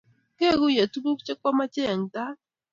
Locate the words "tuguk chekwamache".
0.93-1.81